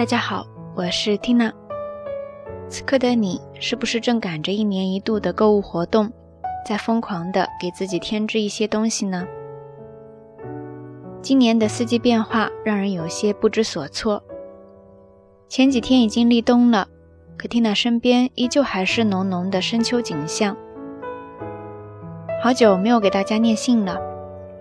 [0.00, 1.52] 大家好，我是 Tina。
[2.70, 6.10] 此刻的你是不是正赶着一年一度的购物活动，
[6.66, 9.26] 在疯狂的给自己添置一些东西呢？
[11.20, 14.24] 今年的四季变化让人有些不知所措。
[15.50, 16.88] 前几天已经立冬了，
[17.36, 20.56] 可 Tina 身边依旧还是浓浓的深秋景象。
[22.42, 23.98] 好久没有给大家念信了，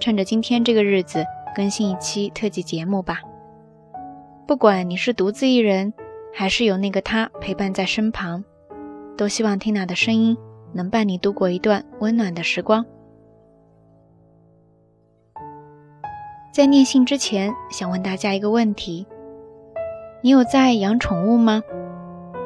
[0.00, 1.24] 趁着今天这个日子，
[1.54, 3.20] 更新一期特辑节目吧。
[4.48, 5.92] 不管你是独自一人，
[6.34, 8.42] 还是有那个他陪伴在身旁，
[9.14, 10.34] 都希望听 i 的声音
[10.72, 12.82] 能伴你度过一段温暖的时光。
[16.50, 19.06] 在念信之前，想问大家一个问题：
[20.22, 21.62] 你有在养宠物吗？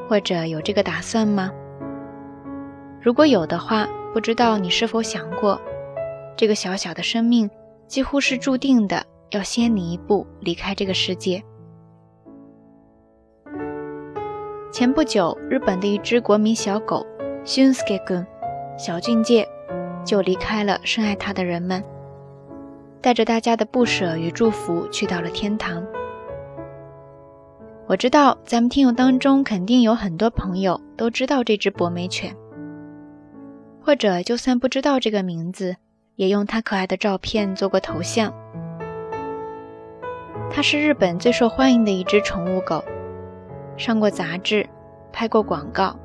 [0.08, 1.52] 或者有这个打算吗？
[3.00, 5.60] 如果有的话，不知道你是否想过，
[6.36, 7.48] 这个小小的生命
[7.86, 11.40] 几乎是注定的要先你一步离开这个世界。
[14.72, 17.06] 前不久，日本的一只国民小狗
[17.44, 18.24] ，Shunsuke
[18.78, 19.46] 小俊介，
[20.02, 21.84] 就离开了深爱他的人们，
[23.02, 25.84] 带着大家的不舍与祝福，去到了天堂。
[27.86, 32.34] 我知道，咱们听友当中肯定有很多朋友都知道这只博美犬，
[33.82, 35.76] 或者就算不知道这个名字，
[36.16, 38.32] 也用它可爱的照片做过头像。
[40.50, 42.82] 它是日本最受欢迎的一只宠物狗。
[43.76, 44.66] 上过杂志，
[45.12, 45.96] 拍过广告。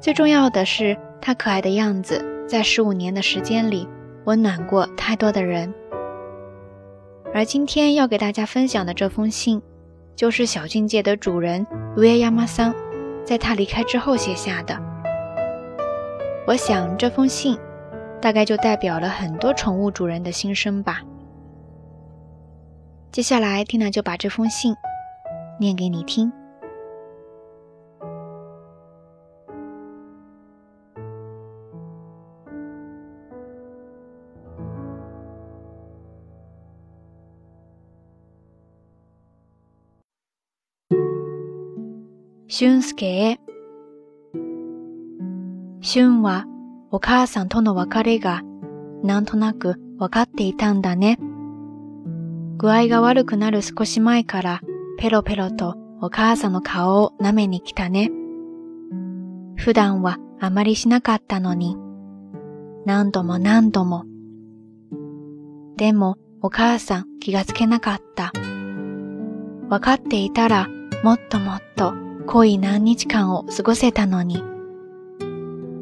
[0.00, 3.86] 最重要的是，它可爱的样子在十五年的时间里
[4.24, 5.72] 温暖过太多的人。
[7.34, 9.62] 而今天要给大家分享的这封信，
[10.16, 12.74] 就是小境界的主人维耶亚马桑
[13.24, 14.76] 在他离开之后写下的。
[16.46, 17.56] 我想这封信
[18.20, 21.00] 大概就代表了很多宠物主人的心声吧。
[23.12, 24.74] 接下来，蒂娜就把这封信。
[25.62, 26.30] 念给你听。
[42.48, 43.38] 俊介へ。
[45.80, 46.44] 俊は
[46.90, 48.42] お母さんとの別れが
[49.02, 51.18] なんとなく分かっていたんだね。
[52.58, 54.60] 具合が悪くなる少し前から
[55.02, 58.08] ペロペロとお母さんの顔を舐めに来たね。
[59.56, 61.76] 普段はあまりしなかったのに、
[62.86, 64.04] 何度も何度も。
[65.76, 68.30] でもお母さん気がつけなかった。
[69.68, 70.68] わかっていたら
[71.02, 71.94] もっともっと
[72.28, 74.40] 濃い何日間を過ごせたのに。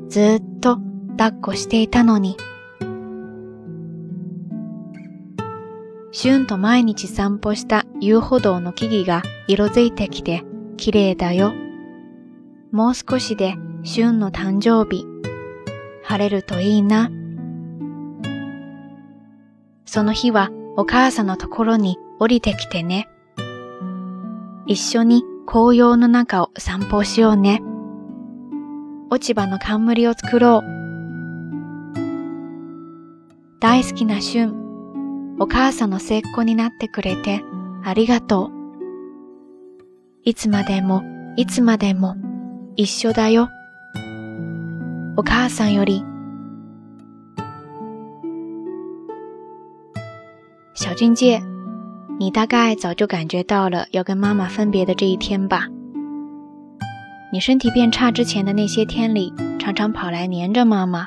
[0.08, 0.78] ずっと
[1.18, 2.38] 抱っこしていたのに。
[6.12, 10.42] シュンと毎日散歩した遊歩道の木々が色づいてきて
[10.76, 11.52] 綺麗だよ。
[12.72, 13.54] もう少しで
[13.84, 15.04] シュンの誕生日。
[16.02, 17.10] 晴れるといいな。
[19.86, 23.08] その日はお母さんのところに降りてきてね。
[24.66, 27.62] 一緒に紅葉の中を散歩しようね。
[29.10, 30.80] 落ち葉の冠を作ろう。
[33.60, 34.59] 大好きなシュン。
[35.42, 37.40] お母さんの背後になってくれて
[37.82, 38.50] ありがとう。
[40.22, 41.02] いつまでも
[41.38, 42.14] いつまでも
[42.76, 43.48] 一緒だよ。
[45.16, 46.04] お母さんより。
[50.74, 51.40] 小俊介，
[52.18, 55.66] 你大概早就感觉到了要跟妈妈分别的这一天吧？
[57.32, 61.06] 你身体变差之前的那些天里，常常跑来黏着妈妈，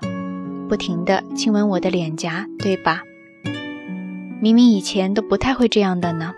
[0.68, 3.04] 不停地亲吻我的脸颊，对吧？
[4.44, 6.34] 明明以前都不太会这样的呢，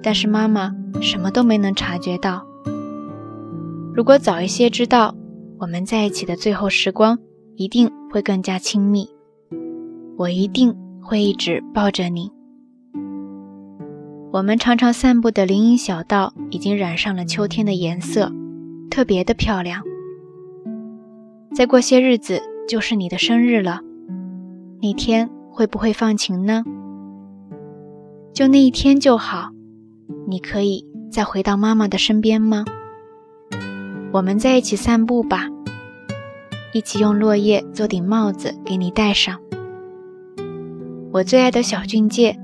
[0.00, 0.72] 但是妈妈
[1.02, 2.46] 什么都没能察觉到。
[3.92, 5.12] 如果早一些知道，
[5.58, 7.18] 我们在一起的最后时光
[7.56, 9.08] 一定会更加亲密。
[10.16, 10.72] 我一定
[11.02, 12.30] 会一直抱着你。
[14.32, 18.30] 我们常常散步的林荫小道已经染上了秋天的颜色，
[18.88, 19.82] 特别的漂亮。
[21.52, 23.80] 再过些日子就是你的生日了，
[24.80, 25.28] 那天。
[25.58, 26.62] 会不会放晴呢？
[28.32, 29.50] 就那一天就好。
[30.28, 32.64] 你可以再回到妈妈的身边吗？
[34.12, 35.48] 我们在一起散步吧，
[36.72, 39.40] 一起用落叶做顶帽子给你戴上。
[41.10, 42.38] 我最爱的小俊介，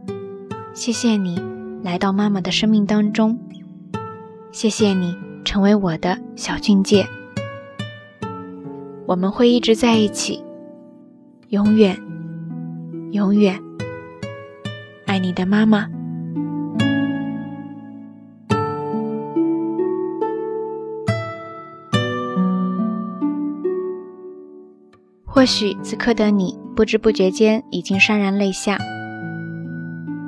[0.73, 1.41] 谢谢你
[1.85, 3.39] 来到妈妈的生命当中，
[4.51, 7.07] 谢谢你成为我的小俊介，
[9.07, 10.43] 我们会一直在一起，
[11.51, 11.97] 永远。
[13.15, 13.63] 永远
[15.07, 15.87] 爱你的妈妈。
[25.25, 28.79] 或许此刻的你，不知不觉间已经潸然泪下。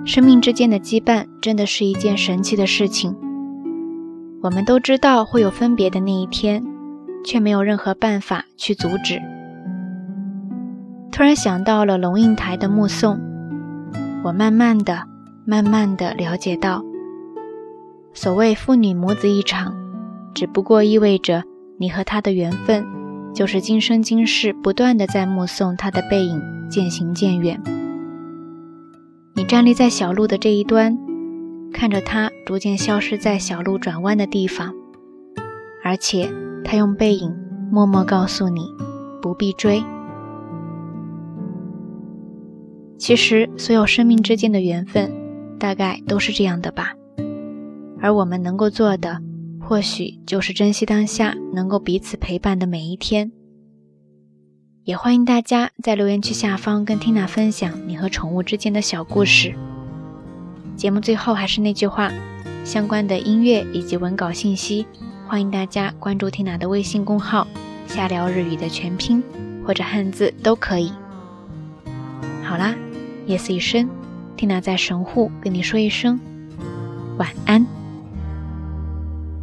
[0.04, 3.16] 生命之间的羁绊，真的是一件神奇的事情。
[4.42, 6.62] 我们都知道会有分别的那一天，
[7.24, 9.35] 却没有任何办法去阻止。
[11.10, 13.14] 突然想到了龙应台的《目送》，
[14.22, 15.04] 我慢慢的、
[15.46, 16.82] 慢慢的了解到，
[18.12, 19.74] 所谓父女母子一场，
[20.34, 21.42] 只不过意味着
[21.78, 22.84] 你和他的缘分，
[23.34, 27.60] 就是今生今世不断的在目送他的背影渐行渐远。
[29.34, 30.98] 你站立在小路的这一端，
[31.72, 34.72] 看着他逐渐消失在小路转弯的地方，
[35.82, 36.30] 而且
[36.64, 37.34] 他用背影
[37.70, 38.68] 默默告诉你，
[39.22, 39.82] 不必追。
[42.98, 45.12] 其实，所有生命之间的缘分
[45.58, 46.94] 大概都是这样的吧。
[48.00, 49.20] 而我们能够做的，
[49.60, 53.30] 或许就是珍惜当下，能够彼此陪伴的每一天。
[54.84, 59.52] 也欢迎大家在留言区下方跟缇娜分享你和宠物之间的小故事。
[60.76, 62.10] 节目最后还是那句话，
[62.64, 64.86] 相关的音乐以及文稿信息，
[65.26, 67.46] 欢迎大家关注缇娜的微信公号
[67.86, 69.22] “下聊日语”的全拼
[69.66, 70.92] 或者汉字都可以。
[72.44, 72.74] 好啦。
[73.26, 73.88] 夜色已深，
[74.36, 76.18] 缇娜在神户跟你说一声
[77.18, 77.66] 晚安。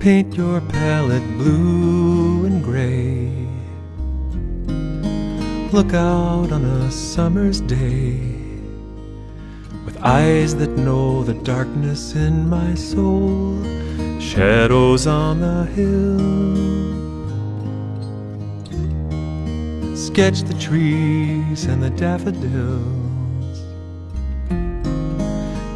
[0.00, 3.28] Paint your palette blue and gray.
[5.70, 8.16] Look out on a summer's day
[9.84, 13.54] with eyes that know the darkness in my soul,
[14.18, 16.77] shadows on the hill.
[20.18, 23.60] sketch the trees and the daffodils,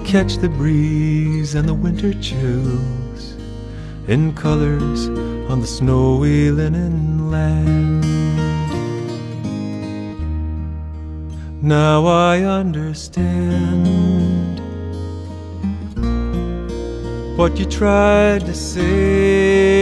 [0.05, 3.37] catch the breeze and the winter chills
[4.09, 5.06] in colors
[5.49, 8.03] on the snowy linen land.
[11.62, 14.61] Now I understand
[17.38, 19.81] what you tried to say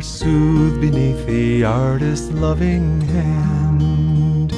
[0.00, 4.50] are soothed beneath the artist's loving hand.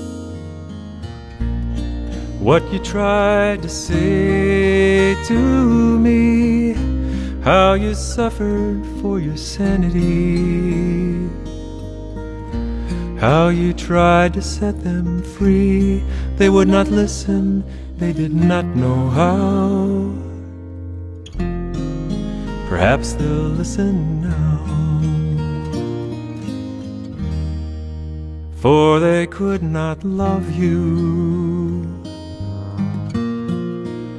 [2.40, 6.72] what you tried to say to me,
[7.44, 11.45] how you suffered for your sanity.
[13.18, 16.04] How you tried to set them free.
[16.36, 17.64] They would not listen,
[17.96, 20.12] they did not know how.
[22.68, 24.34] Perhaps they'll listen now.
[28.56, 31.86] For they could not love you.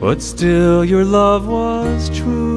[0.02, 2.57] But still, your love was true.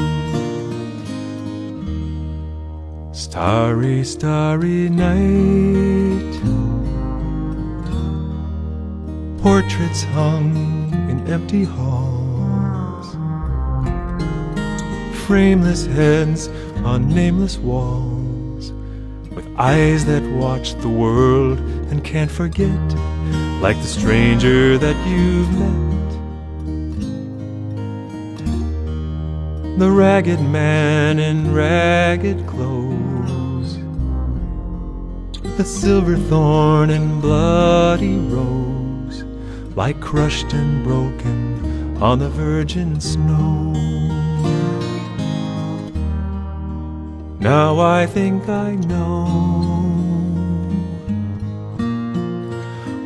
[3.31, 6.19] Starry, starry night.
[9.41, 10.53] Portraits hung
[11.09, 13.07] in empty halls.
[15.25, 16.49] Frameless heads
[16.83, 18.73] on nameless walls.
[19.33, 21.59] With eyes that watch the world
[21.89, 22.81] and can't forget.
[23.61, 25.77] Like the stranger that you've met.
[29.79, 33.10] The ragged man in ragged clothes
[35.61, 39.21] a silver thorn and bloody rose
[39.75, 43.69] lie crushed and broken on the virgin snow.
[47.39, 49.25] Now I think I know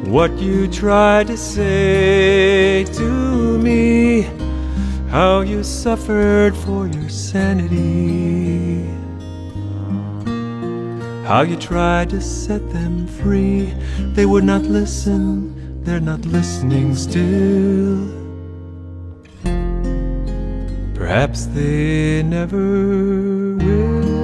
[0.05, 4.21] what you tried to say to me,
[5.09, 9.03] how you suffered for your sanity.
[11.25, 13.73] How you tried to set them free,
[14.13, 18.05] they would not listen, they're not listening still.
[20.93, 24.14] Perhaps they never will.